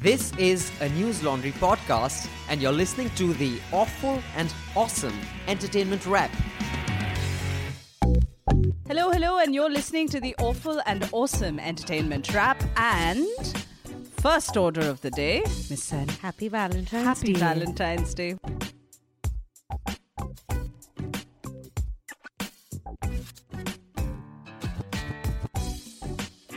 [0.00, 6.06] This is a News Laundry podcast, and you're listening to the awful and awesome entertainment
[6.06, 6.30] wrap.
[8.86, 12.62] Hello, hello, and you're listening to the awful and awesome entertainment wrap.
[12.76, 13.26] And
[14.18, 16.06] first order of the day, Miss Sen.
[16.06, 17.40] Happy Valentine's Happy Day.
[17.40, 18.36] Valentine's Day.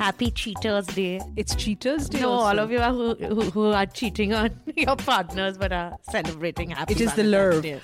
[0.02, 1.22] Happy Cheaters Day.
[1.36, 2.22] It's Cheaters Day.
[2.22, 2.46] No, also.
[2.48, 6.72] all of you are who, who, who are cheating on your partners but are celebrating
[6.72, 7.14] Happy cheaters.
[7.14, 7.62] It is the Valentine's lurve.
[7.62, 7.82] Day.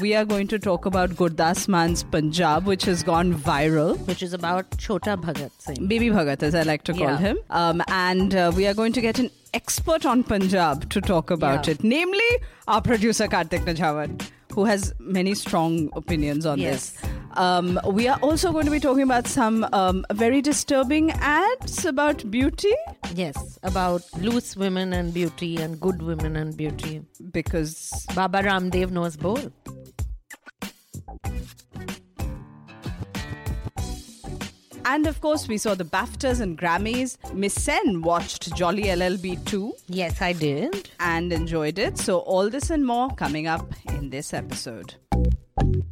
[0.00, 3.98] We are going to talk about Gurdas Mann's Punjab, which has gone viral.
[4.06, 5.88] Which is about Chota Bhagat Singh.
[5.88, 7.18] Baby Bhagat, as I like to call Yeah.
[7.18, 7.38] him.
[7.50, 11.66] Um, and uh, we are going to get an expert on Punjab to talk about
[11.66, 11.72] Yeah.
[11.74, 12.30] it, namely
[12.68, 14.22] our producer Kartik Najawan,
[14.58, 16.90] who has many strong opinions on Yes.
[16.90, 17.10] this.
[17.36, 22.24] Um, we are also going to be talking about some um, very disturbing ads about
[22.28, 22.72] beauty
[23.14, 27.02] Yes, about loose women and beauty and good women and beauty.
[27.30, 29.46] because Baba Ramdev knows both.
[34.90, 37.18] And of course, we saw the BAFTAs and Grammys.
[37.34, 40.88] Miss Sen watched Jolly LLB 2 Yes, I did.
[40.98, 41.98] and enjoyed it.
[41.98, 44.94] So, all this and more coming up in this episode.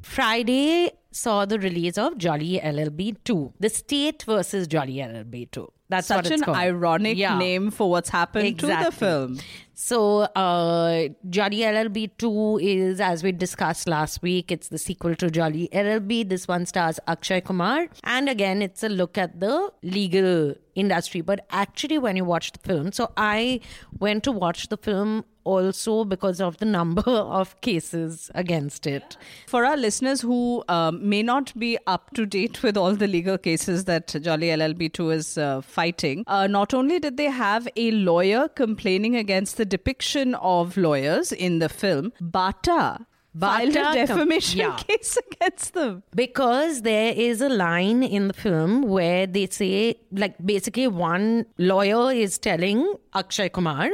[0.02, 3.52] Friday saw the release of Jolly LLB 2.
[3.60, 5.70] The state versus Jolly LLB 2.
[5.88, 6.56] That's what Such it's an called.
[6.56, 7.38] ironic Yeah.
[7.38, 9.38] name for what's happened to the film.
[9.78, 15.30] So, uh, Jolly LLB 2 is, as we discussed last week, it's the sequel to
[15.30, 16.24] Jolly LLB.
[16.28, 17.88] This one stars Akshay Kumar.
[18.02, 21.20] And again, it's a look at the legal industry.
[21.20, 23.60] But actually, when you watch the film, so I
[23.98, 27.02] went to watch the film also because of the number
[27.40, 29.16] of cases against it.
[29.46, 33.38] For our listeners who um, may not be up to date with all the legal
[33.38, 38.48] cases that Jolly LLB2 is uh, fighting, uh, not only did they have a lawyer
[38.48, 43.06] complaining against the depiction of lawyers in the film, Bata,
[43.38, 44.76] filed a com- defamation yeah.
[44.88, 46.02] case against them.
[46.14, 52.12] Because there is a line in the film where they say, like, basically, one lawyer
[52.12, 53.90] is telling Akshay Kumar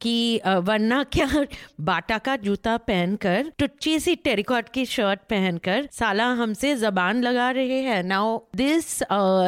[0.00, 1.44] कि वरना क्या
[1.80, 7.80] बाटा का जूता पहनकर टुच्ची सी टेरिकॉट की shirt पहनकर साला हमसे जबान लगा रहे
[7.82, 9.02] हैं। Now this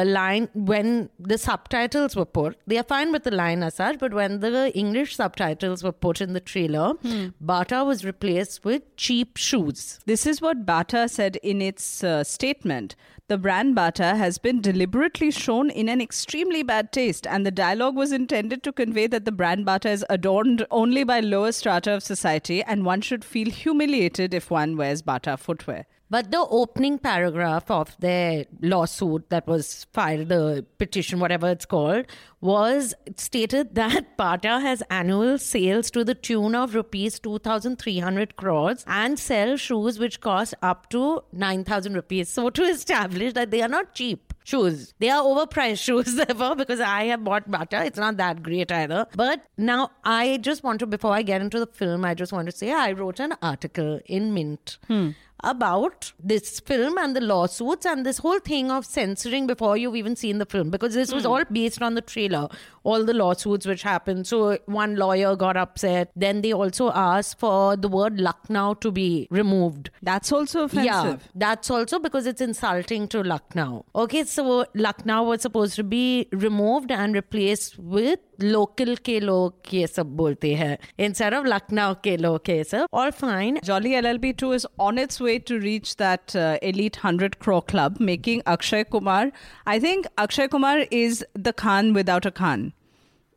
[0.05, 1.35] line when the
[1.71, 6.23] subtitles were they are fine with the line असर but when the English subtitles were
[6.23, 11.61] in the trailer Bata was replace with cheap shoes this is what Bata said in
[11.61, 12.93] its statement
[13.29, 17.95] The brand Bata has been deliberately shown in an extremely bad taste, and the dialogue
[17.95, 22.01] was intended to convey that the brand Bata is adorned only by lower strata of
[22.01, 25.85] society, and one should feel humiliated if one wears Bata footwear.
[26.09, 32.05] But the opening paragraph of their lawsuit that was filed, the petition, whatever it's called,
[32.41, 39.19] was stated that Bata has annual sales to the tune of rupees 2,300 crores and
[39.19, 42.29] sell shoes which cost up to 9,000 rupees.
[42.29, 44.93] So to establish that they are not cheap shoes.
[44.99, 47.85] They are overpriced shoes, therefore, because I have bought Bata.
[47.85, 49.05] It's not that great either.
[49.15, 52.49] But now I just want to, before I get into the film, I just want
[52.49, 55.09] to say I wrote an article in Mint hmm.
[55.43, 60.15] About this film and the lawsuits and this whole thing of censoring before you've even
[60.15, 60.69] seen the film.
[60.69, 61.31] Because this was hmm.
[61.31, 62.47] all based on the trailer
[62.83, 64.27] all the lawsuits which happened.
[64.27, 66.11] So one lawyer got upset.
[66.15, 69.89] Then they also asked for the word lucknow to be removed.
[70.01, 70.85] That's also offensive.
[70.85, 73.85] yeah, that's also because it's insulting to Lucknow.
[73.95, 79.85] Okay, so Lucknow was supposed to be removed and replaced with local ke log ye
[79.87, 82.87] sab bolte hai instead of Lucknow ke log ye sab.
[82.93, 83.59] All fine.
[83.63, 88.41] Jolly LLB2 is on its way to reach that uh, elite 100 crore club, making
[88.45, 89.31] Akshay Kumar.
[89.67, 92.73] I think Akshay Kumar is the Khan without a Khan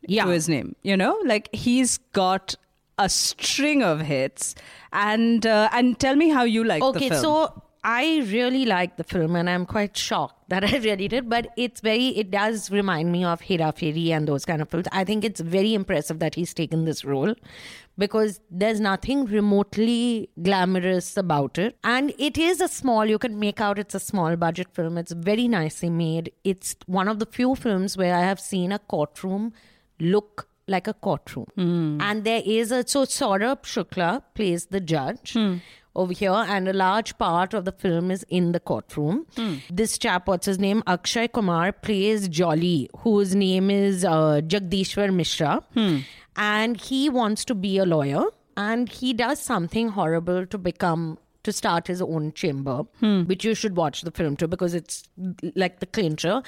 [0.08, 0.24] Yeah.
[0.24, 0.74] to his name.
[0.82, 2.54] You know, like he's got
[2.98, 4.54] a string of hits.
[4.92, 7.22] And uh, and tell me how you like Okay, the film.
[7.22, 11.48] so I really like the film and I'm quite shocked that I really did, but
[11.56, 14.86] it's very, it does remind me of Hera Pheri and those kind of films.
[14.92, 17.34] I think it's very impressive that he's taken this role
[17.98, 21.76] because there's nothing remotely glamorous about it.
[21.82, 24.98] And it is a small, you can make out it's a small budget film.
[24.98, 26.32] It's very nicely made.
[26.44, 29.52] It's one of the few films where I have seen a courtroom
[29.98, 31.46] look like a courtroom.
[31.56, 31.98] Hmm.
[32.00, 35.56] And there is a, so Saurabh Shukla plays the judge hmm.
[35.94, 39.26] Over here, and a large part of the film is in the courtroom.
[39.70, 40.82] This chap, what's his name?
[40.86, 45.62] Akshay Kumar plays Jolly, whose name is uh, Jagdishwar Mishra.
[46.36, 48.24] And he wants to be a lawyer,
[48.56, 53.22] and he does something horrible to become to start his own chamber, Hmm.
[53.24, 55.02] which you should watch the film too because it's
[55.56, 56.40] like the clincher.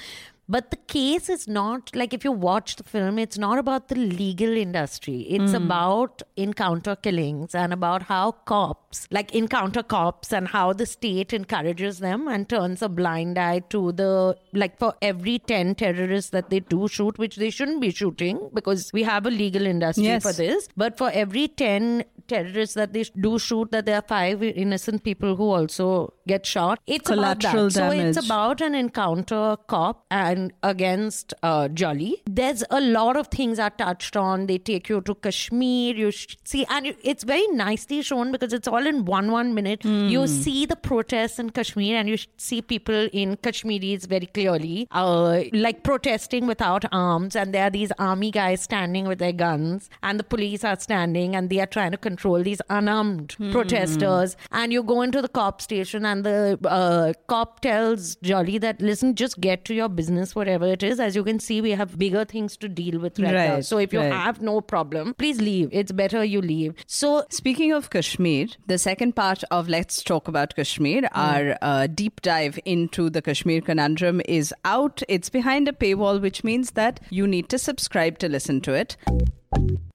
[0.47, 3.95] But the case is not like if you watch the film, it's not about the
[3.95, 5.21] legal industry.
[5.37, 5.63] It's Hmm.
[5.63, 11.97] about encounter killings and about how cops, like encounter cops, and how the state encourages
[11.99, 16.59] them and turns a blind eye to the, like for every 10 terrorists that they
[16.59, 20.21] do shoot, which they shouldn't be shooting because we have a legal industry Yes.
[20.23, 20.69] for this.
[20.77, 25.35] But for every 10 terrorists that they do shoot, that there are five innocent people
[25.35, 26.79] who also get shot.
[26.87, 27.91] It's Collateral about that.
[27.91, 30.05] So it's about an encounter cop
[30.35, 32.21] and against uh, Jolly.
[32.25, 34.47] There's a lot of things are touched on.
[34.47, 35.95] They take you to Kashmir.
[35.95, 39.83] You sh- see, and it's very nicely shown because it's all in one one minute.
[39.83, 40.07] Hmm.
[40.15, 45.41] You see the protests in Kashmir, and you see people in Kashmiris very clearly, uh,
[45.53, 50.19] like protesting without arms, and there are these army guys standing with their guns, and
[50.19, 53.51] the police are standing, and they are trying to control these unarmed Hmm.
[53.51, 54.35] protesters.
[54.51, 59.15] And you go into the cop station, and the uh, cop tells Jolly that, listen,
[59.15, 60.99] just get to your business, whatever it is.
[60.99, 63.59] As you can see, we have bigger things to deal with right, now.
[63.59, 64.11] So if you right.
[64.11, 65.69] have no problem, please leave.
[65.71, 66.73] It's better you leave.
[66.87, 72.21] So Speaking of Kashmir, the second part of Let's Talk About Kashmir, our uh, deep
[72.21, 75.03] dive into the Kashmir conundrum, is out.
[75.09, 78.95] It's behind a paywall, which means that you need to subscribe to listen to it.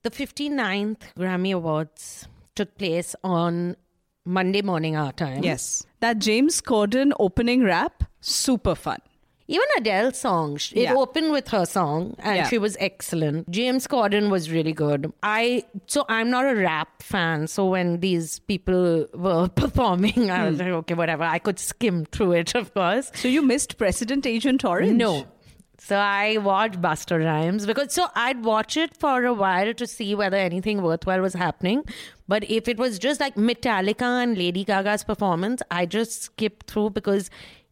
[0.02, 3.76] The 59th Grammy Awards took place on
[4.26, 5.42] Monday morning our time.
[5.42, 5.84] Yes.
[6.00, 8.98] That James Corden opening rap, super fun.
[9.56, 10.94] Even Adele's song, it Yeah.
[10.94, 12.48] opened with her song and Yeah.
[12.48, 13.50] she was excellent.
[13.50, 15.12] James Corden was really good.
[15.22, 20.56] I so I'm not a rap fan, so when these people were performing, I was
[20.58, 20.62] Hmm.
[20.64, 21.24] like, okay, whatever.
[21.24, 23.10] I could skim through it, of course.
[23.14, 24.96] So you missed President Agent Orange?
[24.96, 25.26] No.
[25.82, 30.14] So I watched Busta Rhymes because so I'd watch it for a while to see
[30.14, 31.84] whether anything worthwhile was happening.
[32.28, 36.90] But if it was just like Metallica and Lady Gaga's performance, I just skipped through
[36.90, 37.30] because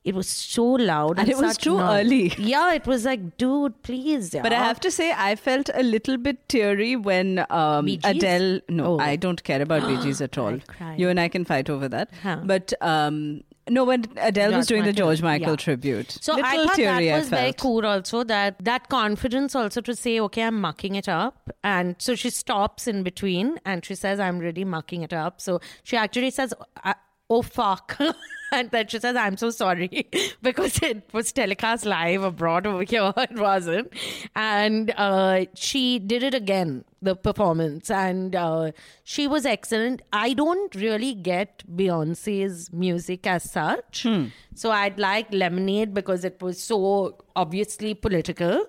[0.08, 2.00] it was so loud And it was too noise.
[2.06, 2.22] early.
[2.52, 4.31] Yeah, it was like, dude, please.
[4.31, 8.60] But I have to say, I felt a little bit teary when um, Adele.
[8.69, 8.99] No, Oh.
[8.99, 10.58] I don't care about Gees at all.
[10.96, 12.10] You and I can fight over that.
[12.22, 12.40] Huh.
[12.44, 15.56] But um, no, when Adele was George doing the George Michael yeah.
[15.56, 19.82] tribute, So little I thought teary that was very cool also that that confidence also
[19.82, 21.50] to say, okay, I'm mucking it up.
[21.62, 25.43] And so she stops in between and she says, I'm really mucking it up.
[25.43, 26.94] So she actually says, "I-
[27.30, 27.98] oh fuck.
[28.52, 30.08] and then she says, I'm so sorry
[30.42, 33.12] because it was telecast live abroad over here.
[33.16, 33.92] It wasn't.
[34.34, 37.90] And uh, she did it again, the performance.
[37.90, 38.72] And uh,
[39.04, 40.02] she was excellent.
[40.12, 44.06] I don't really get Beyonce's music as such.
[44.54, 48.66] So I'd like Lemonade because it was so obviously political.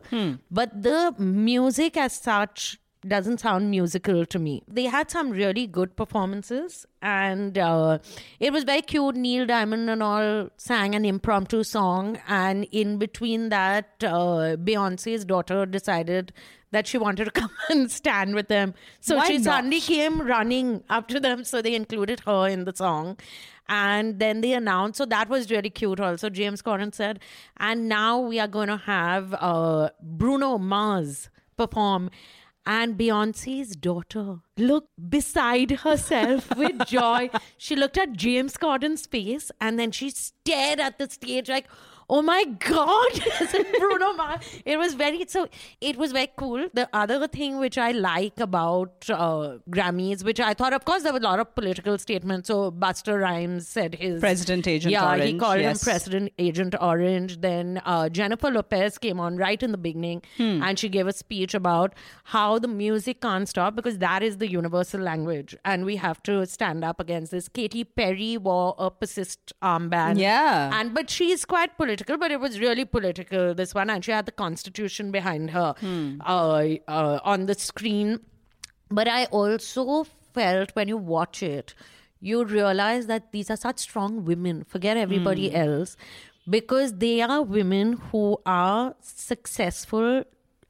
[0.51, 2.79] But the music as such
[3.09, 4.63] doesn't sound musical to me.
[4.67, 8.00] They had some really good performances and uh,
[8.39, 9.15] it was very cute.
[9.15, 15.65] Neil Diamond and all sang an impromptu song, and in between that, uh, Beyonce's daughter
[15.65, 16.33] decided
[16.71, 18.73] that she wanted to come and stand with them.
[19.00, 19.44] So Why she not?
[19.44, 23.17] suddenly came running up to them, so they included her in the song.
[23.71, 26.00] And then they announced, so that was really cute.
[26.00, 27.19] Also, James Corden said,
[27.57, 32.09] and now we are going to have uh, Bruno Mars perform.
[32.65, 37.29] And Beyonce's daughter looked beside herself with joy.
[37.57, 41.67] She looked at James Corden's face and then she stared at the stage like,
[42.09, 44.42] oh my God, it Bruno Mars?
[44.66, 45.47] It was very, so
[45.81, 46.68] it was very cool.
[46.73, 51.13] The other thing which I like about uh, Grammys, which I thought, of course, there
[51.13, 52.47] were a lot of political statements.
[52.47, 55.81] So Busta Rhymes said his President Agent yeah, he Orange, called yes.
[55.81, 57.42] him President Agent Orange.
[57.42, 60.61] Then uh, Jennifer Lopez came on right in the beginning Hmm.
[60.63, 61.94] and she gave a speech about
[62.25, 66.45] how the music can't stop because that is the universal language and we have to
[66.45, 67.47] stand up against this.
[67.49, 70.19] Katy Perry wore a persist armband.
[70.19, 70.71] Yeah.
[70.73, 73.89] And but she's quite political, but it was really political, this one.
[73.89, 76.19] And she had the constitution behind her Hmm.
[76.25, 78.19] uh, uh, on the screen.
[78.89, 81.73] But I also felt when you watch it,
[82.21, 84.63] you realize that these are such strong women.
[84.63, 85.95] Forget everybody else.
[86.49, 90.23] Because they are women who are successful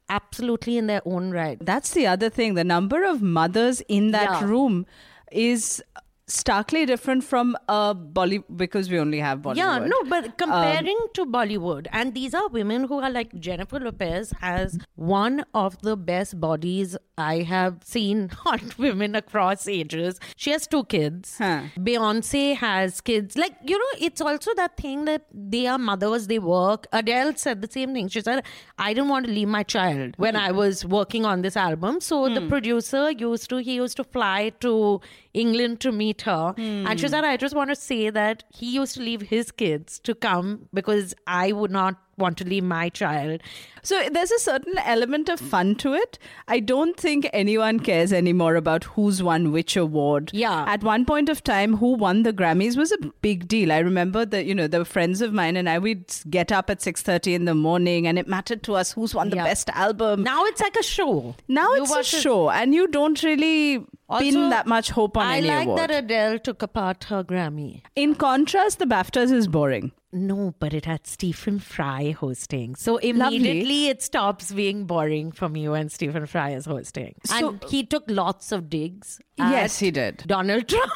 [0.10, 1.58] absolutely in their own right.
[1.62, 2.56] That's the other thing.
[2.56, 4.46] The number of mothers in that Yeah.
[4.46, 4.86] room
[5.32, 5.82] is
[6.30, 9.58] starkly different from uh, Bolly because we only have Bollywood.
[9.58, 14.32] Yeah, no, but comparing to Bollywood, and these are women who are like Jennifer Lopez
[14.40, 20.20] has one of the best bodies I have seen hot women across ages.
[20.36, 21.38] She has two kids.
[21.38, 21.64] Huh.
[21.78, 23.38] Beyonce has kids.
[23.38, 26.88] Like, you know, it's also that thing that they are mothers, they work.
[26.92, 28.08] Adele said the same thing.
[28.10, 28.44] She said,
[28.78, 32.02] I didn't want to leave my child when I was working on this album.
[32.02, 32.50] So the hmm.
[32.50, 35.02] producer used to, he used to fly to
[35.34, 36.54] England to meet meet her.
[36.58, 37.12] And she hmm.
[37.12, 40.68] said, I just want to say that he used to leave his kids to come
[40.74, 43.42] because I would not want to leave my child.
[43.82, 46.20] So there's a certain element of fun to it.
[46.50, 50.32] I don't think anyone cares anymore about who's won which award.
[50.34, 50.66] Yeah.
[50.68, 53.72] At one point of time, who won the Grammys was a big deal.
[53.72, 56.82] I remember that you know the friends of mine and I would get up at
[56.82, 59.46] six thirty in the morning, and it mattered to us who's won the Yeah.
[59.46, 60.24] best album.
[60.24, 61.36] Now it's like a show.
[61.48, 63.86] Now You it's a it- show, and you don't really
[64.18, 65.80] pin that much hope on I any like award.
[65.80, 67.82] that Adele took apart her Grammy.
[67.96, 69.92] In contrast, the BAFTAs is boring.
[70.12, 72.74] No, but it had Stephen Fry hosting.
[72.76, 77.14] So immediately it stops being boring from you when Stephen Fry is hosting.
[77.26, 79.20] So- and he took lots of digs.
[79.38, 80.24] Yes, he did.
[80.26, 80.92] Donald Trump.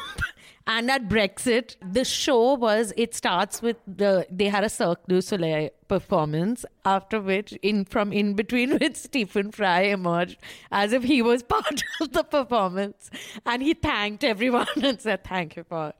[0.66, 5.20] And at Brexit, the show was it starts with the they had a Cirque du
[5.20, 10.38] Soleil performance, after which in from in between which Stephen Fry emerged
[10.70, 13.10] as if he was part of the performance.
[13.44, 15.92] And he thanked everyone and said, Thank you for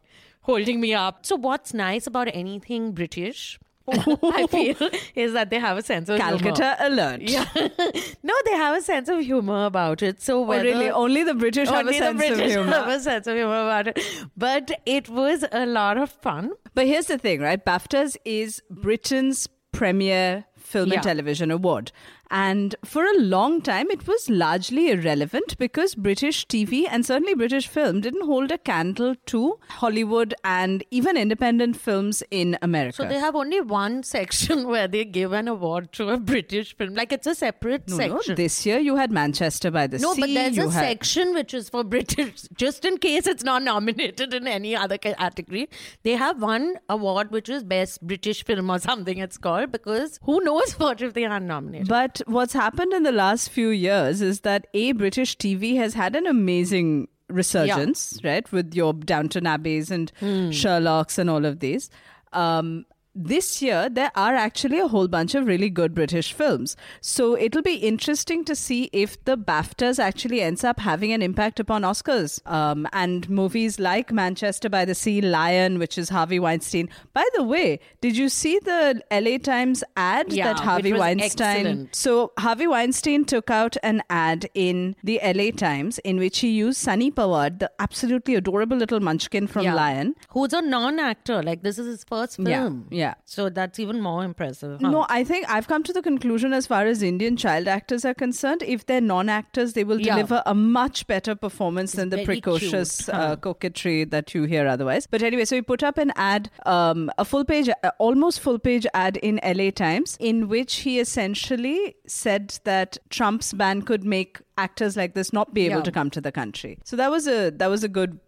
[0.42, 1.26] holding me up.
[1.26, 4.76] So what's nice about anything British, I feel,
[5.14, 6.38] is that they have a sense of humor.
[6.38, 7.20] Calcutta alert.
[7.22, 7.44] Yeah.
[8.22, 10.22] no, they have a sense of humor about it.
[10.22, 10.90] So Oh, really?
[10.90, 12.70] Only the British have a only the sense of British humor.
[12.72, 14.00] have a sense of humor about it.
[14.36, 16.52] But it was a lot of fun.
[16.74, 17.62] But here's the thing, right?
[17.64, 20.94] BAFTAs is Britain's premier film Yeah.
[20.94, 21.92] and television award.
[22.34, 27.68] And for a long time, it was largely irrelevant because British TV and certainly British
[27.68, 32.96] film didn't hold a candle to Hollywood and even independent films in America.
[32.96, 36.94] So they have only one section where they give an award to a British film.
[36.94, 38.34] Like it's a separate no, no, section.
[38.34, 40.20] this year you had Manchester by the No, Sea.
[40.22, 43.62] No, but there's a had- section which is for British, just in case it's not
[43.62, 45.68] nominated in any other category.
[46.02, 50.40] They have one award which is Best British Film or something it's called because who
[50.42, 51.86] knows what if they are nominated.
[51.86, 56.16] But what's happened in the last few years is that a British TV has had
[56.16, 60.12] an amazing resurgence, right, with your Downton Abbeys and
[60.52, 61.90] Sherlock's and all of these.
[62.32, 66.76] Um, this year, there are actually a whole bunch of really good British films.
[67.00, 71.60] So it'll be interesting to see if the BAFTAs actually ends up having an impact
[71.60, 72.44] upon Oscars.
[72.50, 76.88] Um, and movies like Manchester by the Sea, Lion, which is Harvey Weinstein.
[77.12, 81.00] By the way, did you see the LA Times ad Yeah, that Harvey which was
[81.00, 81.56] Weinstein?
[81.66, 81.94] excellent.
[81.94, 86.78] So Harvey Weinstein took out an ad in the LA Times in which he used
[86.78, 89.74] Sunny Pawar, the absolutely adorable little munchkin from Yeah.
[89.74, 90.14] Lion.
[90.30, 91.42] Who's a non-actor?
[91.42, 92.48] Like this is his first film.
[92.48, 93.03] Yeah, yeah.
[93.24, 94.80] So that's even more impressive.
[94.80, 94.90] huh?
[94.90, 98.14] No, I think I've come to the conclusion as far as Indian child actors are
[98.14, 100.14] concerned, if they're non actors, they will Yeah.
[100.14, 105.06] deliver a much better performance than the precocious cute, uh, coquetry that you hear otherwise.
[105.06, 108.58] But anyway, so he put up an ad, um, a full page, uh, almost full
[108.58, 114.40] page ad in LA Times, in which he essentially said that Trump's ban could make
[114.56, 115.82] actors like this not be able Yeah.
[115.82, 116.78] to come to the country.
[116.84, 118.18] So that was a that was a good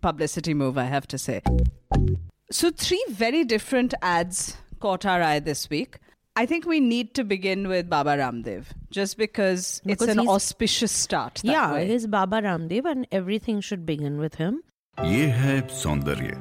[0.00, 1.40] publicity move, I have to say.
[2.51, 5.97] So, three very different ads caught our eye this week.
[6.35, 10.29] I think we need to begin with Baba Ramdev just because, Because it's an he's-
[10.35, 11.41] auspicious start.
[11.43, 11.87] That yeah, way.
[11.87, 14.61] he's Baba Ramdev and everything should begin with him.
[15.05, 16.35] ये है सौंदर्य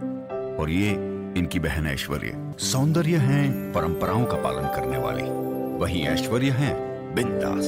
[0.60, 0.92] और ये
[1.38, 3.42] इनकी बहन ऐश्वर्य सौंदर्य है
[3.72, 5.24] परंपराओं का पालन करने वाली
[5.82, 6.70] वहीं ऐश्वर्य है
[7.14, 7.66] बिंदास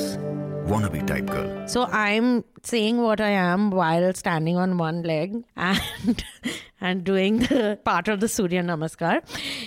[0.71, 6.23] wannabe type girl So I'm saying what I am while standing on one leg and
[6.81, 9.21] and doing the part of the Surya Namaskar.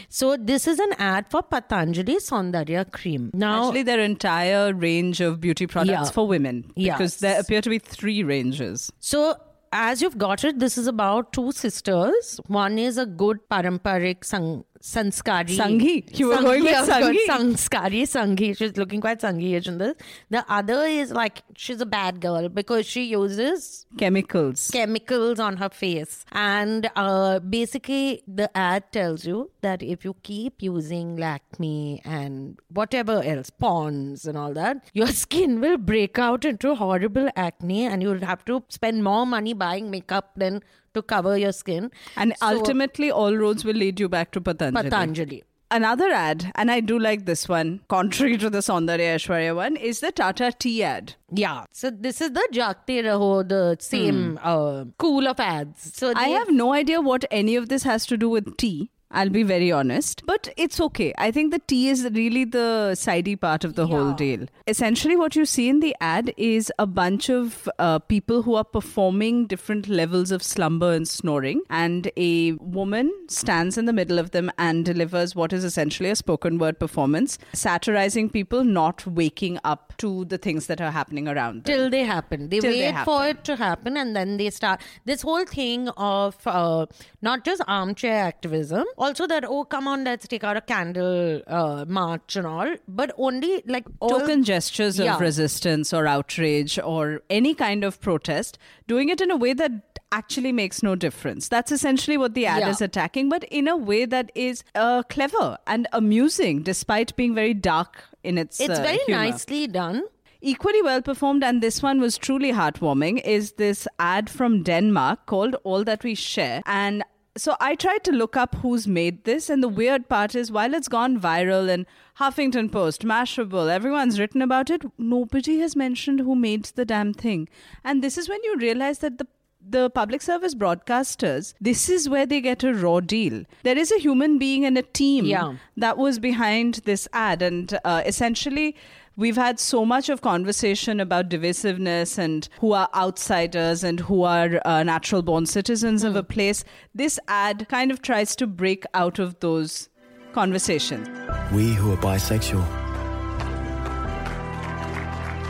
[0.09, 3.31] So this is an ad for Patanjali Saundarya cream.
[3.35, 6.11] Now Actually, their entire range of beauty products Yeah.
[6.19, 6.97] for women Yeah.
[6.97, 8.91] because there appear to be three ranges.
[9.01, 9.35] So,
[9.73, 12.41] as you've got it, this is about two sisters.
[12.47, 15.57] One is a good paramparik sang, sanskari.
[15.57, 16.19] Sanghi.
[16.19, 17.25] You were going with Sanghi.
[17.27, 18.57] Sanskari, Sanghi.
[18.57, 19.95] She's looking quite Sanghi-ish in this.
[20.31, 24.71] The other is like, she's a bad girl because she uses Chemicals.
[24.73, 26.25] chemicals on her face.
[26.33, 33.23] And uh, basically, the ad tells you that if you keep using Lakme and whatever
[33.23, 38.25] else, Pond's and all that, your skin will break out into horrible acne and you'll
[38.25, 40.63] have to spend more money buying makeup than
[41.01, 41.91] to cover your skin.
[42.17, 44.91] and So, ultimately, all roads will lead you back to Patanjali.
[44.91, 45.43] Patanjali.
[45.77, 49.99] Another ad, and I do like this one, contrary to the Saundarya Aishwarya one, is
[49.99, 51.15] the Tata tea ad.
[51.33, 51.65] Yeah.
[51.73, 55.93] So this is the Jagte Raho, the same uh, cool of ads.
[55.97, 58.91] So I have no idea what any of this has to do with tea.
[59.11, 60.23] I'll be very honest.
[60.27, 61.15] But it's okay.
[61.17, 64.47] I think the tea is really the sidey part of the whole deal.
[64.67, 68.65] Essentially, what you see in the ad is a bunch of uh, people who are
[68.65, 71.63] performing different levels of slumber and snoring.
[71.71, 76.17] And a woman stands in the middle of them and delivers what is essentially a
[76.17, 81.65] spoken word performance, satirizing people not waking up to the things that are happening around
[81.65, 81.75] them.
[81.75, 82.49] till they happen.
[82.49, 84.81] They Till wait they for it to happen and then they start.
[85.05, 86.87] This whole thing of uh,
[87.23, 91.85] not just armchair activism, also that, oh, come on, let's take out a candle uh,
[91.87, 94.09] march and all, but only like all.
[94.11, 99.37] token gestures of resistance or outrage or any kind of protest, doing it in a
[99.37, 99.73] way that
[100.13, 101.49] actually makes no difference.
[101.49, 102.71] That's essentially what the ad Yeah.
[102.71, 107.55] is attacking, but in a way that is uh, clever and amusing, despite being very
[107.55, 108.61] dark in its.
[108.61, 109.23] It's uh, very humor.
[109.25, 110.05] nicely done.
[110.41, 115.57] Equally well performed, and this one was truly heartwarming, is this ad from Denmark called
[115.65, 116.63] All That We Share.
[116.67, 117.03] And
[117.37, 120.75] so I tried to look up who's made this, and the weird part is while
[120.75, 121.87] it's gone viral and
[122.19, 127.49] Huffington Post, Mashable, everyone's written about it, nobody has mentioned who made the damn thing.
[127.85, 129.27] And this is when you realize that the
[129.69, 133.43] the public service broadcasters, this is where they get a raw deal.
[133.65, 135.55] There is a human being and a team Yeah.
[135.77, 137.43] that was behind this ad.
[137.43, 138.77] And uh, essentially,
[139.17, 144.61] we've had so much of conversation about divisiveness and who are outsiders and who are
[144.65, 146.65] uh, natural born citizens of a place.
[146.95, 149.89] This ad kind of tries to break out of those
[150.33, 151.09] conversations.
[151.53, 152.65] We who are bisexual.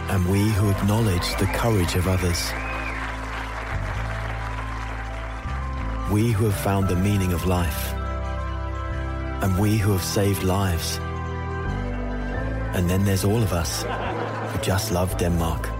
[0.08, 2.52] And we who acknowledge the courage of others.
[6.12, 7.92] We who have found the meaning of life.
[9.42, 11.00] And we who have saved lives.
[12.76, 13.84] And then there's all of us
[14.52, 15.70] who just love Denmark.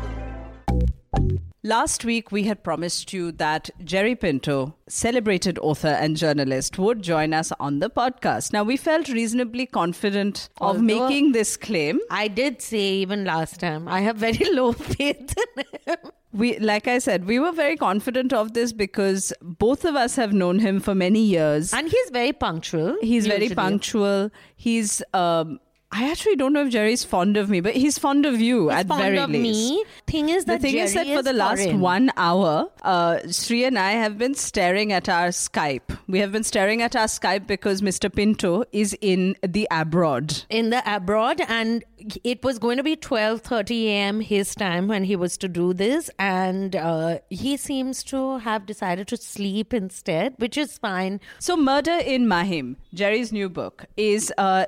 [1.63, 7.35] Last week, we had promised you that Jerry Pinto, celebrated author and journalist, would join
[7.35, 8.55] us on the podcast.
[8.55, 12.01] Now, we felt reasonably confident of Although- making this claim.
[12.11, 15.99] I did say even last time, I have very low faith in him.
[16.33, 20.33] We, like I said, we were very confident of this because both of us have
[20.33, 21.75] known him for many years.
[21.75, 22.97] And he's very punctual.
[23.03, 24.31] He's very punctual.
[24.57, 25.03] He's.
[25.13, 25.61] Um,
[25.99, 28.81] I actually don't know if Jerry's fond of me, but he's fond of you He's
[28.81, 29.43] at fond very of least.
[29.73, 29.85] me.
[30.07, 31.81] Thing is The that thing is that Jerry for the last foreign.
[31.81, 35.97] one hour, uh, Sri and I have been staring at our Skype.
[36.07, 38.13] We have been staring at our Skype because Mr.
[38.15, 40.35] Pinto is in the abroad.
[40.51, 41.83] in the abroad and
[42.33, 44.21] it was going to be 12:30 a.m.
[44.21, 49.09] his time when he was to do this and uh, he seems to have decided
[49.09, 54.67] to sleep instead which is fine So, Murder in Mahim, Jerry's new book, is uh,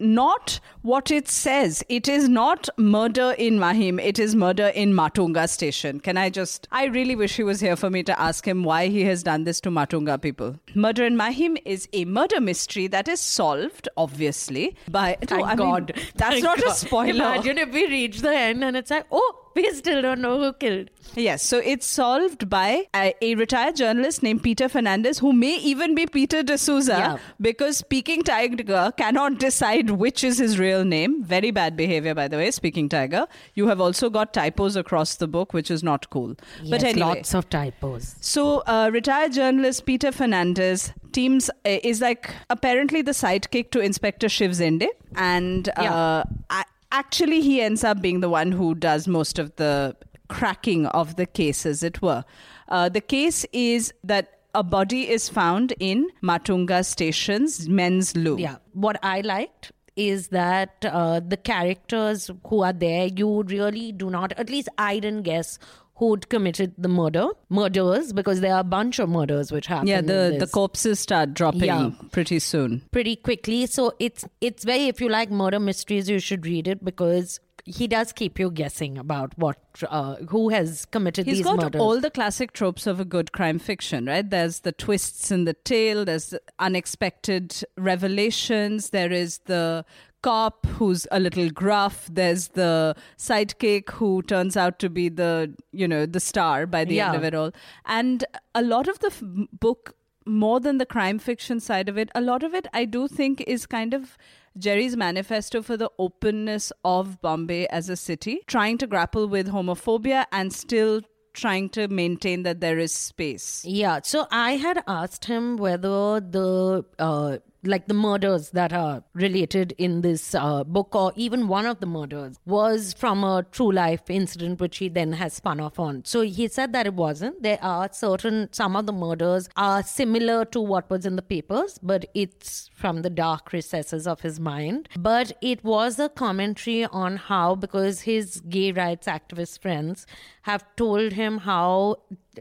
[0.00, 1.84] not what it says.
[1.88, 3.98] It is not murder in Mahim.
[3.98, 6.00] It is murder in Matunga station.
[6.00, 6.66] Can I just?
[6.72, 9.44] I really wish he was here for me to ask him why he has done
[9.44, 10.56] this to Matunga people.
[10.74, 15.16] Murder in Mahim is a murder mystery that is solved, obviously, by.
[15.20, 16.72] thank No, I mean, god that's Thank not a God.
[16.72, 17.10] spoiler.
[17.10, 20.52] imagine if we reach the end and it's like oh we still don't know who
[20.52, 25.56] killed Yes, so it's solved by a, a retired journalist named Peter Fernandez, who may
[25.56, 27.18] even be Peter D'Souza, Yeah.
[27.40, 31.24] because Speaking Tiger cannot decide which is his real name.
[31.24, 33.26] Very bad behavior, by the way, Speaking Tiger.
[33.54, 36.36] You have also got typos across the book, which is not cool.
[36.60, 37.06] but Yes, anyway.
[37.08, 43.10] lots of typos So, uh, retired journalist Peter Fernandez teams uh, is like apparently the
[43.12, 44.86] sidekick to Inspector Shiv Zende,
[45.16, 46.22] and uh, Yeah.
[46.60, 49.96] a- actually he ends up being the one who does most of the
[50.28, 52.24] cracking of the case, as it were.
[52.68, 58.36] Uh, the case is that a body is found in Matunga Station's men's loo.
[58.38, 64.10] yeah what i liked is that uh, the characters who are there you really do
[64.10, 65.58] not at least i didn't guess
[66.00, 70.00] who'd committed the murder murders because there are a bunch of murders which happen Yeah,
[70.00, 71.90] the, the corpses start dropping Yeah.
[72.10, 72.82] pretty soon.
[72.90, 73.66] pretty quickly.
[73.66, 77.86] So it's it's very if you like murder mysteries, you should read it because he
[77.86, 81.80] does keep you guessing about what uh, who has committed He's these got murders.
[81.80, 84.28] all the classic tropes of a good crime fiction, right?
[84.28, 89.84] There's the twists in the tale, there's the unexpected revelations, there is the
[90.22, 95.88] cop who's a little gruff, there's the sidekick who turns out to be the, you
[95.88, 97.52] know, the star by the end of it all.
[97.86, 102.10] And a lot of the f- book more than the crime fiction side of it,
[102.14, 104.16] a lot of it I do think is kind of
[104.58, 110.26] Jerry's manifesto for the openness of Bombay as a city, trying to grapple with homophobia
[110.32, 111.02] and still
[111.32, 113.64] trying to maintain that there is space.
[113.64, 114.00] Yeah.
[114.02, 120.00] So I had asked him whether the uh, like the murders that are related in
[120.00, 124.60] this uh, book, or even one of the murders, was from a true life incident,
[124.60, 126.04] which he then has spun off on.
[126.04, 127.42] So he said that it wasn't.
[127.42, 131.78] There are certain, some of the murders are similar to what was in the papers,
[131.82, 134.88] but it's from the dark recesses of his mind.
[134.98, 140.06] But it was a commentary on how, because his gay rights activist friends
[140.42, 141.96] have told him how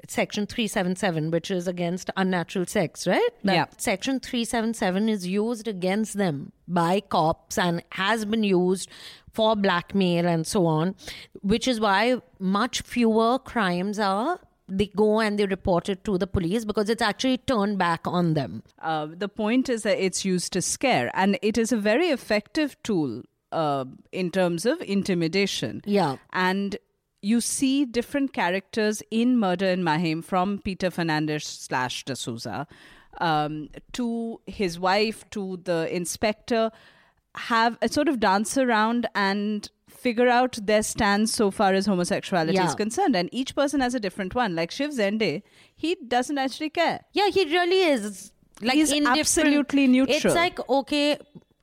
[0.08, 3.66] section 377 which is against unnatural sex right that Yeah.
[3.78, 8.90] section 377 is used against them by cops and has been used
[9.32, 10.96] for blackmail and so on
[11.42, 16.28] which is why much fewer crimes are they go and they report it to the
[16.28, 20.54] police because it's actually turned back on them Uh, the point is that it's used
[20.54, 25.82] to scare, and it is a very effective tool uh, in terms of intimidation.
[25.86, 26.18] Yeah.
[26.32, 26.78] And
[27.22, 32.68] you see different characters in Murder in Mahim from Peter Fernandez slash D'Souza
[33.20, 36.72] um, to his wife to the inspector
[37.36, 42.58] have a sort of dance around and figure out their stance so far as homosexuality
[42.58, 43.16] is concerned.
[43.16, 44.56] And each person has a different one.
[44.56, 45.44] Like Shiv Zende,
[45.76, 47.02] he doesn't actually care.
[47.12, 48.32] Yeah, he really is.
[48.62, 50.18] Like He's absolutely neutral.
[50.18, 51.18] It's like okay,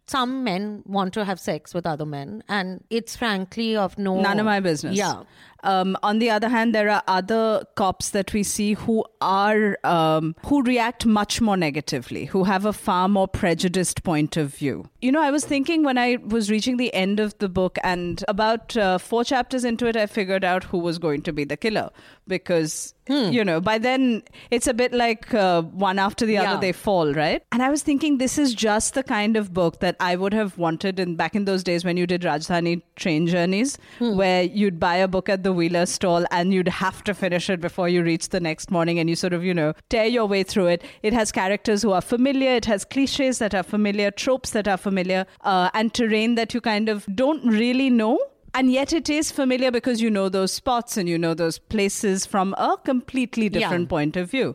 [0.07, 4.38] some men want to have sex with other men, and it's frankly of no None
[4.38, 4.97] of my business.
[4.97, 5.23] Yeah,
[5.62, 10.35] Um, on the other hand, there are other cops that we see who are um,
[10.47, 14.88] who react much more negatively, who have a far more prejudiced point of view.
[15.01, 18.25] You know, I was thinking when I was reaching the end of the book, and
[18.29, 21.57] about uh, four chapters into it, I figured out who was going to be the
[21.57, 21.90] killer
[22.29, 26.73] because you know by then it's a bit like uh, one after the other they
[26.73, 27.42] fall, right?
[27.53, 30.59] And I was thinking this is just the kind of book that I would have
[30.59, 33.79] wanted in back in those days when you did Rajdhani train journeys,
[34.16, 37.61] where you'd buy a book at the Wheeler stall and you'd have to finish it
[37.61, 40.42] before you reach the next morning, and you sort of you know tear your way
[40.42, 40.85] through it.
[41.03, 44.77] It has characters who are familiar, it has cliches that are familiar, tropes that are
[44.77, 48.19] familiar, uh, and terrain that you kind of don't really know.
[48.55, 52.25] And yet it is familiar because you know those spots and you know those places
[52.25, 53.88] from a completely different Yeah.
[53.88, 54.55] point of view.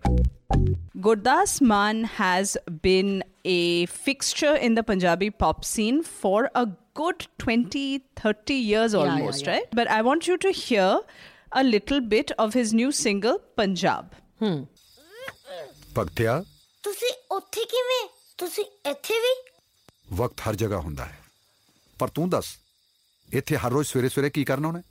[0.98, 8.00] Gurdas Mann has been a fixture in the Punjabi pop scene for a good 20,
[8.16, 9.52] 30 years yeah, almost, yeah.
[9.54, 9.68] right?
[9.72, 11.00] But I want you to hear
[11.52, 14.06] a little bit of his new single, Punjab.
[15.96, 16.44] ਭਗਤਿਆ
[16.84, 19.34] ਤੁਸੀਂ ਉੱਥੇ ਕਿਵੇਂ ਤੁਸੀਂ ਇੱਥੇ ਵੀ
[20.16, 21.18] ਵਕਤ ਹਰ ਜਗ੍ਹਾ ਹੁੰਦਾ ਹੈ
[22.00, 22.56] ਪਰ ਤੂੰ ਦੱਸ
[23.30, 24.82] ਇੱਥੇ ਹਰ ਰੋਜ਼ ਸਵੇਰੇ ਸਵੇਰੇ ਕੀ ਕਰਨਾ ਉਹਨੇ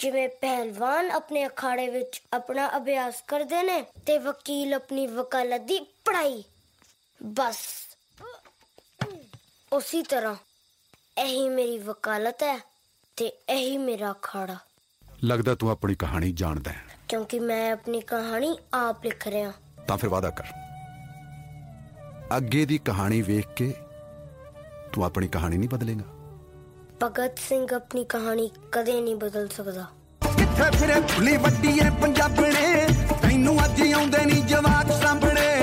[0.00, 6.42] ਜਿਵੇਂ ਪਹਿਲਵਾਨ ਆਪਣੇ ਅਖਾੜੇ ਵਿੱਚ ਆਪਣਾ ਅਭਿਆਸ ਕਰਦੇ ਨੇ ਤੇ ਵਕੀਲ ਆਪਣੀ ਵਕਾਲਤ ਦੀ ਪੜ੍ਹਾਈ
[7.22, 7.58] ਬਸ।
[9.72, 10.34] ਉਸੇ ਤਰ੍ਹਾਂ
[11.18, 12.58] ਇਹੀ ਮੇਰੀ ਵਕਾਲਤ ਹੈ
[13.16, 14.56] ਤੇ ਇਹੀ ਮੇਰਾ ਅਖਾੜਾ।
[15.24, 19.52] ਲੱਗਦਾ ਤੂੰ ਆਪਣੀ ਕਹਾਣੀ ਜਾਣਦਾ ਹੈ। ਕਿਉਂਕਿ ਮੈਂ ਆਪਣੀ ਕਹਾਣੀ ਆਪ ਲਿਖ ਰਿਹਾ।
[19.88, 20.44] ਤਾਂ ਫਿਰ ਵਾਦਾ ਕਰ।
[22.36, 23.74] ਅੱਗੇ ਦੀ ਕਹਾਣੀ ਵੇਖ ਕੇ
[24.92, 26.04] ਤੂੰ ਆਪਣੀ ਕਹਾਣੀ ਨਹੀਂ ਬਦਲੇਗਾ।
[27.02, 29.86] ਭਗਤ ਸਿੰਘ ਆਪਣੀ ਕਹਾਣੀ ਕਦੇ ਨਹੀਂ ਬਦਲ ਸਕਦਾ।
[30.38, 32.86] ਕਿੱਥੇ ਫਿਰੇ ਭੁੱਲੀ ਵੱਡੀ ਏ ਪੰਜਾਬਣੇ?
[33.22, 35.55] ਤੈਨੂੰ ਅੱਜ ਆਉਂਦੇ ਨਹੀਂ ਜਵਾਕ ਸਾਂਭਣੇ।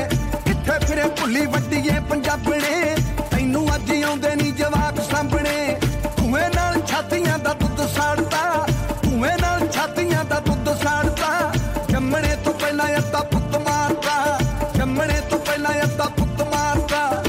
[0.91, 2.95] ਭੁੱਲੀ ਵੱਡੀਏ ਪੰਜਾਬਣੇ
[3.31, 5.77] ਤੈਨੂੰ ਅੱਜ ਆਉਂਦੇ ਨਹੀਂ ਜਵਾਬ ਸਾਹਮਣੇ
[6.17, 8.65] ਧੂਏ ਨਾਲ ਛਾਤੀਆਂ ਦਾ ਦੁੱਧ ਸਾੜਦਾ
[9.03, 11.53] ਧੂਏ ਨਾਲ ਛਾਤੀਆਂ ਦਾ ਦੁੱਧ ਸਾੜਦਾ
[11.89, 14.39] ਜੰਮਣੇ ਤੋਂ ਪਹਿਲਾਂ ਪੁੱਤ ਮਾਰਦਾ
[14.77, 17.23] ਜੰਮਣੇ ਤੋਂ ਪਹਿਲਾਂ ਪੁੱਤ ਮਾਰਦਾ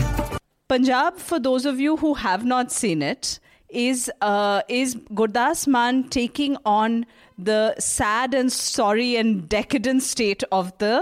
[0.69, 3.39] Punjab, for those of you who have not seen it,
[3.71, 7.05] is uh, is Gurdas Mann taking on
[7.39, 10.97] the sad and sorry and decadent state of the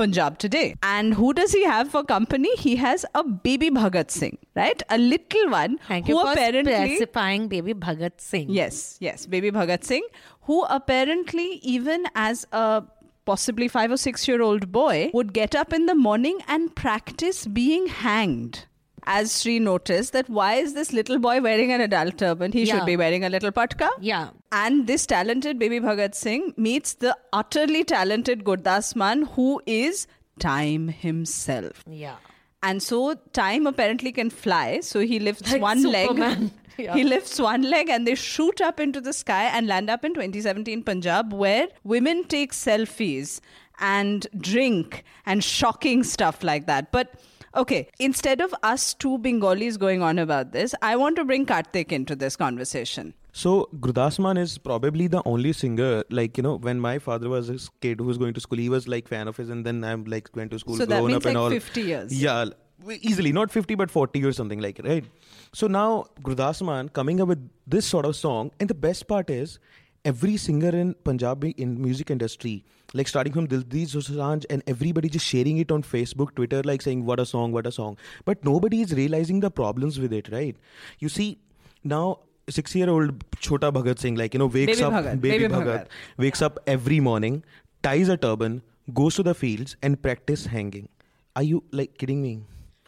[0.00, 0.74] Punjab today.
[0.82, 2.54] And who does he have for company?
[2.56, 4.82] He has a baby Bhagat Singh, right?
[4.88, 8.48] A little one thank who you for apparently specifying baby Bhagat Singh.
[8.50, 10.06] Yes, yes, baby Bhagat Singh,
[10.42, 12.82] who apparently, even as a
[13.26, 17.46] possibly five or six year old boy, would get up in the morning and practice
[17.46, 18.64] being hanged.
[19.04, 22.52] As Sri noticed, that why is this little boy wearing an adult turban?
[22.52, 23.88] He should be wearing a little patka.
[24.00, 24.30] Yeah.
[24.52, 28.94] And this talented baby Bhagat Singh meets the utterly talented Gurdas
[29.34, 30.06] who is
[30.38, 31.84] time himself.
[31.86, 32.16] Yeah.
[32.62, 34.80] And so time apparently can fly.
[34.80, 36.40] So he lifts Like one Superman.
[36.40, 36.50] leg.
[36.78, 36.94] Yeah.
[36.94, 40.14] He lifts one leg and they shoot up into the sky and land up in
[40.14, 43.40] 2017 Punjab, where women take selfies
[43.80, 46.90] and drink and shocking stuff like that.
[46.92, 47.14] But
[47.54, 51.92] okay, instead of us two Bengalis going on about this, I want to bring Karthik
[51.92, 53.14] into this conversation.
[53.32, 56.04] So Gurdas Mann is probably the only singer.
[56.10, 58.68] Like you know, when my father was a kid who was going to school, he
[58.68, 61.24] was like fan of his, and then I'm like went to school, So grown up
[61.24, 61.50] and like all.
[61.50, 62.22] 50 years.
[62.22, 62.46] Yeah,
[62.88, 65.04] easily not 50 but 40 or something like it, right?
[65.52, 69.30] So now Gurdas Mann coming up with this sort of song, and the best part
[69.30, 69.58] is,
[70.04, 75.26] every singer in Punjabi in music industry, like starting from Diljit Dosanjh and everybody just
[75.26, 77.96] sharing it on Facebook, Twitter, like saying what a song, what a song.
[78.24, 80.56] But nobody is realizing the problems with it, right?
[80.98, 81.38] You see,
[81.84, 85.66] now six-year-old Chota Bhagat Singh, like you know, wakes Baby up, Bhagat, baby, Baby Bhagat,
[85.66, 85.86] Bhagat.
[86.18, 87.44] wakes up every morning,
[87.82, 90.88] ties a turban, goes to the fields and practice hanging.
[91.36, 92.40] Are you like kidding me?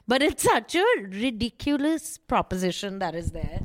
[0.09, 3.61] But it's such a ridiculous proposition that is there.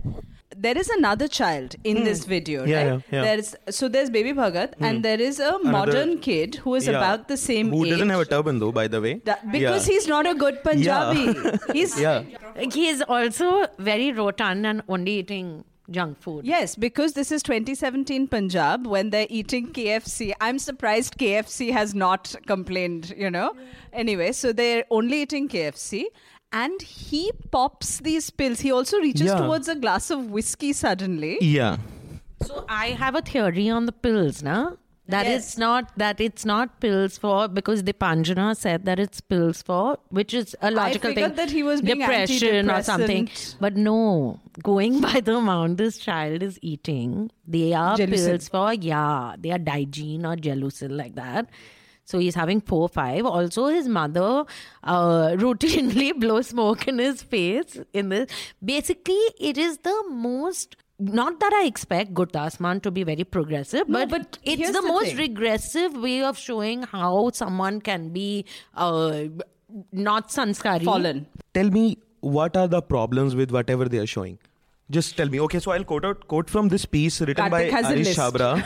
[0.65, 2.70] There is another child in this video, Hmm.
[2.70, 3.04] Yeah, right?
[3.12, 3.24] yeah, yeah.
[3.28, 6.98] There's so there's baby Bhagat and there is a modern kid who is Yeah.
[6.98, 7.74] about the same age.
[7.78, 7.91] Who age.
[7.91, 9.13] doesn't have a turban though, by the way.
[9.32, 9.93] That- because Yeah.
[9.93, 11.26] he's not a good Punjabi.
[11.80, 12.24] He's Yeah.
[12.78, 15.52] He is also very rotund and only eating
[15.98, 16.46] junk food.
[16.46, 20.34] Yes, because this is 2017 Punjab when they're eating KFC.
[20.48, 23.46] I'm surprised KFC has not complained, you know.
[23.93, 26.04] Anyway, so they're only eating KFC
[26.51, 28.60] and he pops these pills.
[28.62, 29.39] He also reaches Yeah.
[29.39, 31.38] towards a glass of whiskey suddenly.
[31.41, 31.77] Yeah.
[32.45, 34.77] So I have a theory on the pills, now.
[35.10, 35.36] That Yes.
[35.43, 40.33] it's not that it's not pills for because Deepanjana said that it's pills for which
[40.33, 41.36] is a logical figured thing.
[41.38, 43.29] that he was being depression or something.
[43.62, 48.10] But no, going by the amount this child is eating, they are Gelusil.
[48.27, 51.49] pills for yeah, they are Digene or Gelusil like that.
[52.08, 53.26] So he's having four five.
[53.26, 54.46] Also, his mother
[54.84, 57.80] uh, routinely blows smoke in his face.
[57.93, 58.30] In this,
[58.63, 59.20] basically,
[59.52, 60.78] it is the most.
[61.00, 64.82] Not that I expect Gurdas Mann to be very progressive, No, but, but it's the,
[64.82, 65.17] the most thing.
[65.17, 69.26] regressive way of showing how someone can be uh,
[69.91, 70.86] not sanskari.
[70.86, 71.28] Fallen.
[71.54, 74.39] Tell me what are the problems with whatever they are showing.
[74.89, 75.39] Just tell me.
[75.41, 78.17] Okay, so I'll quote out quote from this piece written by Arish list.
[78.17, 78.63] Chabra.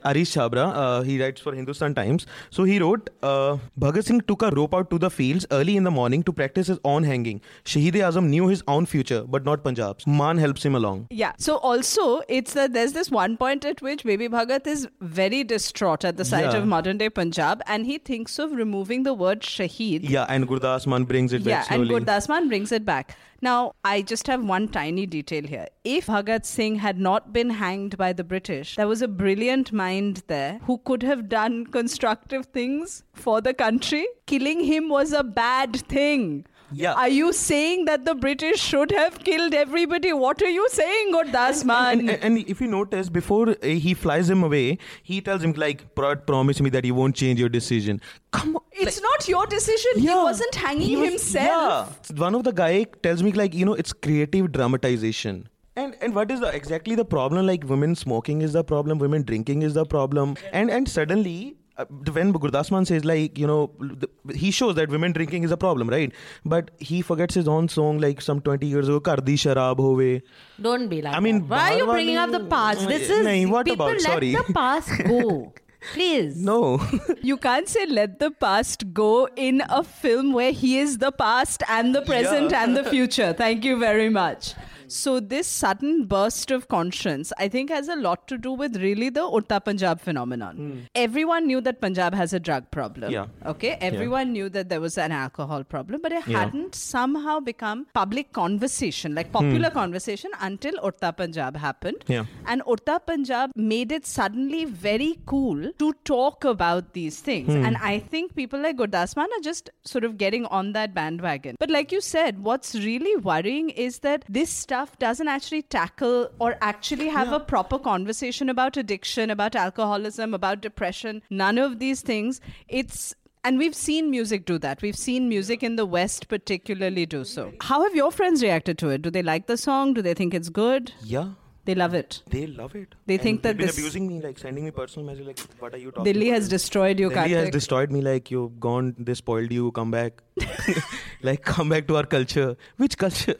[0.04, 0.64] Arish Chabra.
[0.74, 2.26] Uh, he writes for Hindustan Times.
[2.50, 5.84] So he wrote, uh, Bhagat Singh took a rope out to the fields early in
[5.84, 7.40] the morning to practice his own hanging.
[7.64, 10.04] Shahid Azam knew his own future, but not Punjab's.
[10.04, 11.06] Mann helps him along.
[11.10, 11.32] Yeah.
[11.38, 16.04] So also, it's that there's this one point at which Baby Bhagat is very distraught
[16.04, 16.56] at the sight Yeah.
[16.56, 20.10] of modern day Punjab, and he thinks of removing the word Shahid.
[20.10, 22.04] Yeah, and Gurdas Mann brings it back Yeah, back and slowly.
[22.04, 23.16] Gurdas Mann brings it back.
[23.44, 25.66] Now, I just have one tiny detail here.
[25.82, 30.22] If Bhagat Singh had not been hanged by the British, there was a brilliant mind
[30.28, 34.06] there who could have done constructive things for the country.
[34.26, 36.46] Killing him was a bad thing.
[36.74, 36.92] Yeah.
[36.94, 40.12] Are you saying that the British should have killed everybody?
[40.12, 42.00] What are you saying, Gurdas Mann?
[42.00, 45.52] and, and, and if you notice, before uh, he flies him away, he tells him
[45.52, 48.00] like, "Pro- "Promise me that you won't change your decision."
[48.32, 50.00] Come on, it's not your decision.
[50.00, 52.00] He wasn't hanging He was- himself.
[52.10, 52.20] Yeah.
[52.26, 55.48] One of the guy tells me like, you know, it's creative dramatization.
[55.76, 57.46] And and what is the, exactly the problem?
[57.46, 61.56] Like women smoking is the problem, women drinking is the problem, and and suddenly.
[61.78, 65.50] Uh, when Gurdas Mann says like you know the, he shows that women drinking is
[65.50, 66.12] a problem right
[66.44, 70.20] but he forgets his own song like some 20 years ago Kar Di Sharab Hove
[70.60, 71.48] Don't be like I mean.
[71.48, 72.86] Why are you bringing up the past?
[72.86, 74.32] This is Nahin, what people about- let sorry.
[74.34, 75.54] the past go.
[75.94, 76.36] Please.
[76.36, 76.58] no
[77.22, 81.62] You can't say let the past go in a film where he is the past
[81.68, 82.64] and the present Yeah.
[82.64, 83.32] and the future.
[83.32, 84.54] Thank you very much.
[84.94, 89.08] So, this sudden burst of conscience, I think, has a lot to do with really
[89.08, 90.88] the Udta Punjab phenomenon.
[90.94, 93.08] Everyone knew that Punjab has a drug problem.
[93.08, 93.14] Hmm.
[93.14, 93.26] Yeah.
[93.52, 93.70] Okay.
[93.80, 96.40] Everyone knew that there was an alcohol problem, but it Yeah.
[96.40, 102.04] hadn't somehow become public conversation, like popular conversation, until Udta Punjab happened.
[102.06, 102.12] Hmm.
[102.18, 102.24] Yeah.
[102.46, 107.52] And Udta Punjab made it suddenly very cool to talk about these things.
[107.54, 107.64] Hmm.
[107.64, 111.56] And I think people like Gurdas Mann are just sort of getting on that bandwagon.
[111.58, 116.56] But like you said, what's really worrying is that this stuff doesn't actually tackle or
[116.60, 121.22] actually have a proper conversation about addiction, about alcoholism, about depression.
[121.30, 122.40] None of these things.
[122.68, 123.14] It's
[123.44, 124.82] and we've seen music do that.
[124.82, 127.52] We've seen music in the West particularly do so.
[127.60, 129.02] How have your friends reacted to it?
[129.02, 129.94] Do they like the song?
[129.94, 130.92] Do they think it's good?
[131.02, 131.30] yeah
[131.64, 132.14] They love it.
[132.34, 134.70] they love it They And think that they've been this- abusing me like sending me
[134.78, 136.38] personal message like what are you talking Delhi about?
[136.40, 140.22] has destroyed you, Delhi has destroyed me like you've gone they spoiled you come back
[141.22, 143.36] like come back to our culture which culture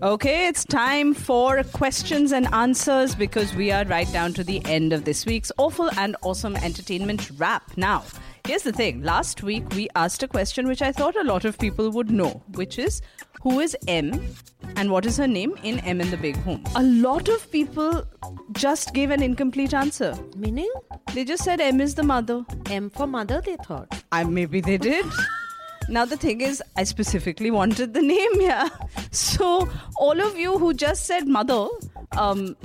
[0.00, 4.92] Okay, it's time for questions and answers because we are right down to the end
[4.92, 7.76] of this week's awful and awesome entertainment wrap.
[7.76, 8.04] Now,
[8.46, 9.02] here's the thing.
[9.02, 12.42] Last week we asked a question which I thought a lot of people would know,
[12.52, 13.02] which is
[13.42, 14.34] who is M
[14.76, 16.62] and what is her name in Em and the Big Hoom?
[16.76, 18.04] A lot of people
[18.52, 20.14] just gave an incomplete answer.
[20.36, 20.70] Meaning?
[21.12, 22.44] They just said M is the mother.
[22.70, 23.92] M for mother, they thought.
[24.12, 25.06] I maybe they did.
[25.88, 28.68] Now the thing is, I specifically wanted the name, yeah.
[29.10, 31.68] So all of you who just said mother,
[32.16, 32.56] um,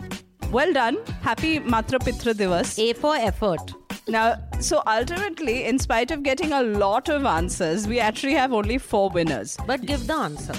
[0.52, 0.98] well done.
[1.22, 2.78] Happy Matra Pitra Divas.
[2.78, 3.74] A for effort.
[4.08, 8.78] Now, so ultimately, in spite of getting a lot of answers, we actually have only
[8.78, 9.58] four winners.
[9.66, 10.54] But give the answer.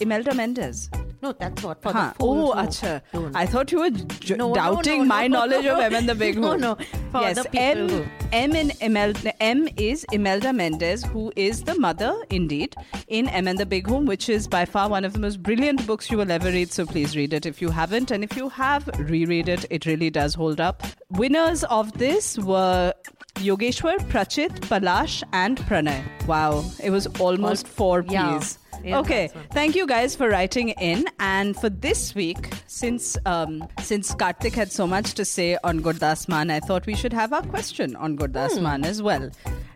[0.00, 0.88] Imelda Mendez.
[1.24, 2.08] No, that's what for Huh.
[2.10, 3.00] the fools Oh, who acha.
[3.12, 3.36] don't.
[3.42, 5.38] I thought you were No, no, doubting no, my no.
[5.38, 6.60] knowledge of M and the Big No, Home.
[6.60, 6.74] no.
[7.12, 11.78] For yes, the M, who- M in Imelda, M is Imelda Mendez, who is the
[11.78, 12.74] mother, indeed,
[13.08, 15.86] in Em and the Big Hoom, which is by far one of the most brilliant
[15.86, 16.72] books you will ever read.
[16.72, 19.64] So please read it if you haven't, and if you have, reread it.
[19.70, 20.82] It really does hold up.
[21.10, 22.92] Winners of this were
[23.36, 26.02] Yogeshwar, Prachit, Palash, and Pranay.
[26.26, 28.38] Wow, it was almost four yeah.
[28.38, 28.58] P's.
[28.58, 31.06] Yeah, okay, thank you guys for writing in.
[31.20, 36.28] And for this week, since um, since Karthik had so much to say on Gurdas
[36.28, 38.62] Mann, I thought we should have our question on Gurdas Hmm.
[38.64, 39.30] Man as well.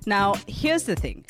[0.07, 1.25] Now, here's the thing.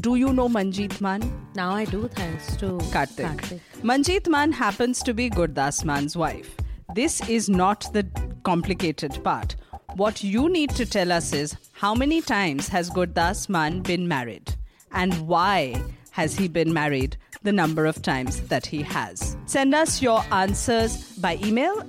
[0.00, 1.20] Do you know Manjeet Mann?
[1.54, 3.26] Now I do, thanks to Kartik.
[3.26, 3.60] Karthik.
[3.82, 6.56] Manjeet Mann happens to be Gurdas Mann's wife.
[6.94, 8.06] This is not the
[8.42, 9.56] complicated part.
[9.96, 14.54] What you need to tell us is how many times has Gurdas Mann been married?
[14.92, 19.36] And why has he been married the number of times that he has?
[19.46, 21.82] Send us your answers by email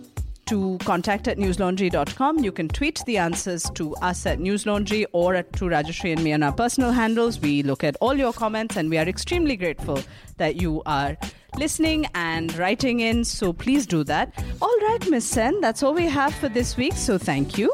[0.48, 2.40] to contact at newslaundry.com.
[2.40, 6.34] You can tweet the answers to us at newslaundry or at, to Rajyasree and me
[6.34, 7.40] on our personal handles.
[7.40, 10.00] We look at all your comments and we are extremely grateful
[10.38, 11.18] that you are
[11.58, 13.24] listening and writing in.
[13.24, 14.34] So please do that.
[14.62, 16.94] All right, Miss Sen, that's all we have for this week.
[16.94, 17.72] So thank you.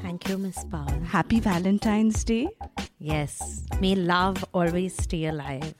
[0.00, 0.88] Thank you, Miss Pal.
[1.04, 2.48] Happy Valentine's Day.
[2.98, 5.74] Yes, may love always stay alive.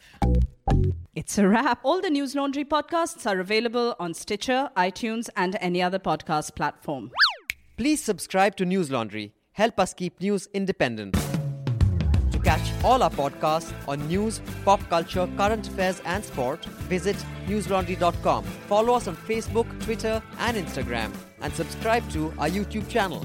[1.14, 1.80] It's a wrap.
[1.82, 7.10] All the News Laundry podcasts are available on Stitcher, iTunes, and any other podcast platform.
[7.76, 9.32] Please subscribe to News Laundry.
[9.52, 11.14] Help us keep news independent.
[12.32, 18.44] To catch all our podcasts on news, pop culture, current affairs, and sport, visit newslaundry.com.
[18.44, 23.24] Follow us on Facebook, Twitter, and Instagram, and subscribe to our YouTube channel.